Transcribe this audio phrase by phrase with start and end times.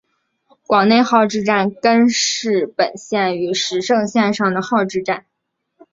[0.65, 5.27] 广内号志站根室本线与石胜线上的号志站。